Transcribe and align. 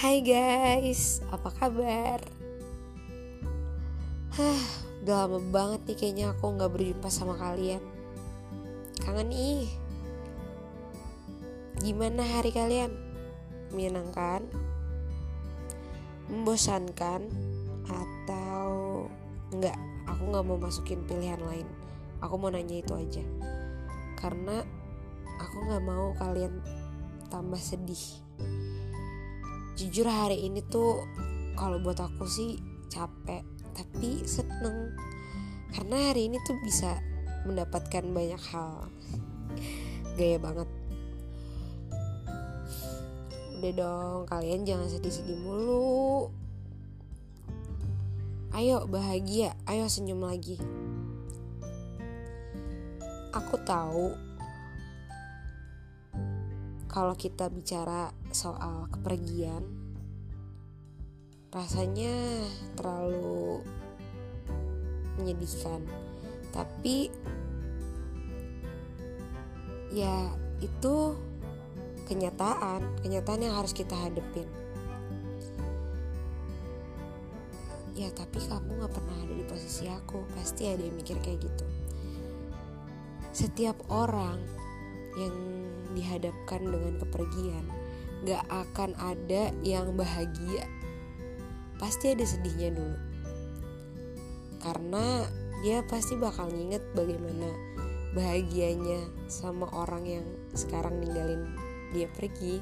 Hai 0.00 0.24
guys, 0.24 1.20
apa 1.28 1.52
kabar? 1.60 2.24
Hah, 4.32 4.64
udah 5.04 5.28
lama 5.28 5.36
banget 5.52 5.92
nih 5.92 5.96
kayaknya 6.00 6.26
aku 6.32 6.56
nggak 6.56 6.72
berjumpa 6.72 7.12
sama 7.12 7.36
kalian. 7.36 7.84
Kangen 9.04 9.28
ih. 9.28 9.68
Gimana 11.84 12.24
hari 12.24 12.48
kalian? 12.48 12.88
Menyenangkan? 13.76 14.48
Membosankan? 16.32 17.28
Atau 17.84 19.04
enggak? 19.52 19.76
Aku 20.08 20.32
nggak 20.32 20.44
mau 20.48 20.56
masukin 20.56 21.04
pilihan 21.04 21.44
lain. 21.44 21.68
Aku 22.24 22.40
mau 22.40 22.48
nanya 22.48 22.80
itu 22.80 22.96
aja. 22.96 23.24
Karena 24.16 24.64
aku 25.36 25.56
nggak 25.60 25.84
mau 25.84 26.16
kalian 26.16 26.56
tambah 27.28 27.60
sedih 27.60 28.29
jujur 29.80 30.04
hari 30.04 30.44
ini 30.44 30.60
tuh 30.68 31.08
kalau 31.56 31.80
buat 31.80 31.96
aku 31.96 32.28
sih 32.28 32.60
capek 32.92 33.40
tapi 33.72 34.28
seneng. 34.28 34.92
Karena 35.72 36.12
hari 36.12 36.28
ini 36.28 36.36
tuh 36.44 36.52
bisa 36.60 37.00
mendapatkan 37.48 38.04
banyak 38.04 38.42
hal. 38.52 38.92
Gaya 40.20 40.36
banget. 40.36 40.68
Udah 43.56 43.72
dong 43.72 44.20
kalian 44.28 44.68
jangan 44.68 44.84
sedih-sedih 44.92 45.40
mulu. 45.40 46.28
Ayo 48.52 48.84
bahagia. 48.84 49.56
Ayo 49.64 49.88
senyum 49.88 50.20
lagi. 50.20 50.60
Aku 53.32 53.56
tahu 53.64 54.12
kalau 56.90 57.14
kita 57.14 57.46
bicara 57.46 58.10
soal 58.34 58.90
kepergian 58.90 59.62
rasanya 61.54 62.42
terlalu 62.74 63.62
menyedihkan. 65.18 65.86
Tapi 66.50 67.14
ya 69.94 70.34
itu 70.58 71.14
kenyataan 72.10 72.82
kenyataan 73.06 73.46
yang 73.46 73.54
harus 73.54 73.70
kita 73.70 73.94
hadepin. 73.94 74.50
Ya 77.94 78.10
tapi 78.10 78.42
kamu 78.42 78.82
gak 78.82 78.94
pernah 78.98 79.16
ada 79.22 79.34
di 79.34 79.46
posisi 79.46 79.86
aku. 79.86 80.26
Pasti 80.34 80.66
ada 80.66 80.82
yang 80.82 80.98
mikir 80.98 81.22
kayak 81.22 81.38
gitu. 81.38 81.66
Setiap 83.30 83.78
orang 83.94 84.59
yang 85.18 85.34
dihadapkan 85.94 86.62
dengan 86.62 86.94
kepergian. 87.02 87.64
Gak 88.26 88.44
akan 88.52 88.94
ada 89.00 89.50
yang 89.64 89.96
bahagia. 89.96 90.68
Pasti 91.80 92.12
ada 92.12 92.22
sedihnya 92.22 92.76
dulu. 92.76 92.98
Karena 94.60 95.24
dia 95.64 95.80
pasti 95.88 96.20
bakal 96.20 96.52
nginget 96.52 96.84
bagaimana 96.92 97.48
bahagianya 98.12 99.08
sama 99.30 99.70
orang 99.72 100.04
yang 100.04 100.26
sekarang 100.52 101.00
ninggalin 101.00 101.48
dia 101.96 102.06
pergi. 102.12 102.60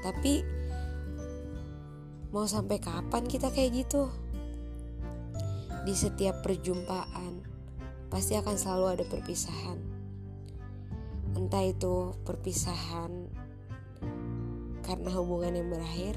Tapi 0.00 0.40
mau 2.32 2.48
sampai 2.48 2.80
kapan 2.80 3.28
kita 3.28 3.52
kayak 3.52 3.84
gitu? 3.84 4.08
Di 5.84 5.92
setiap 5.92 6.40
perjumpaan 6.40 7.44
pasti 8.08 8.40
akan 8.40 8.56
selalu 8.56 8.86
ada 8.88 9.04
perpisahan 9.04 9.93
entah 11.34 11.66
itu 11.66 12.14
perpisahan 12.22 13.26
karena 14.84 15.10
hubungan 15.16 15.56
yang 15.58 15.68
berakhir 15.72 16.14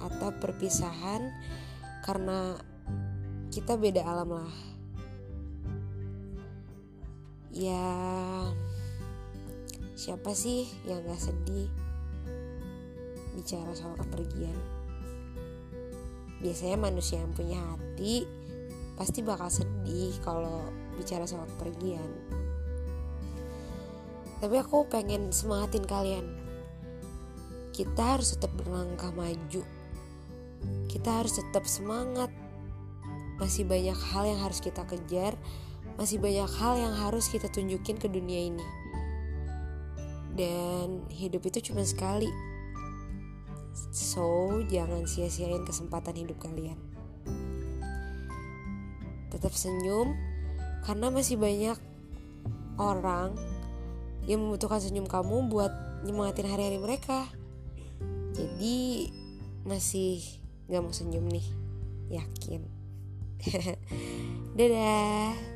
atau 0.00 0.32
perpisahan 0.40 1.32
karena 2.04 2.56
kita 3.48 3.76
beda 3.76 4.02
alam 4.04 4.30
lah. 4.34 4.54
Ya 7.54 7.86
siapa 9.94 10.34
sih 10.34 10.66
yang 10.84 11.06
gak 11.06 11.22
sedih 11.22 11.70
bicara 13.38 13.72
soal 13.72 13.94
kepergian? 14.00 14.58
Biasanya 16.42 16.76
manusia 16.76 17.22
yang 17.22 17.32
punya 17.32 17.62
hati 17.62 18.26
pasti 18.94 19.22
bakal 19.22 19.50
sedih 19.50 20.14
kalau 20.22 20.66
bicara 20.98 21.26
soal 21.26 21.46
kepergian 21.56 22.10
tapi 24.44 24.60
aku 24.60 24.84
pengen 24.92 25.32
semangatin 25.32 25.88
kalian. 25.88 26.28
Kita 27.72 28.12
harus 28.12 28.36
tetap 28.36 28.52
berlangkah 28.60 29.08
maju. 29.16 29.64
Kita 30.84 31.10
harus 31.16 31.40
tetap 31.40 31.64
semangat. 31.64 32.28
Masih 33.40 33.64
banyak 33.64 33.96
hal 33.96 34.28
yang 34.28 34.44
harus 34.44 34.60
kita 34.60 34.84
kejar. 34.84 35.32
Masih 35.96 36.20
banyak 36.20 36.44
hal 36.60 36.76
yang 36.76 36.92
harus 36.92 37.32
kita 37.32 37.48
tunjukin 37.48 37.96
ke 37.96 38.04
dunia 38.04 38.52
ini. 38.52 38.66
Dan 40.36 41.08
hidup 41.08 41.48
itu 41.48 41.72
cuma 41.72 41.80
sekali. 41.80 42.28
So 43.96 44.60
jangan 44.68 45.08
sia-siain 45.08 45.64
kesempatan 45.64 46.20
hidup 46.20 46.36
kalian. 46.36 46.76
Tetap 49.32 49.56
senyum 49.56 50.12
karena 50.84 51.08
masih 51.08 51.40
banyak 51.40 51.80
orang 52.76 53.53
yang 54.24 54.40
membutuhkan 54.40 54.80
senyum 54.80 55.04
kamu 55.04 55.48
buat 55.52 55.72
nyemangatin 56.04 56.48
hari-hari 56.48 56.78
mereka. 56.80 57.28
Jadi 58.34 59.08
masih 59.64 60.20
gak 60.68 60.82
mau 60.82 60.92
senyum 60.92 61.24
nih. 61.28 61.46
Yakin. 62.12 62.62
Dadah 64.58 65.53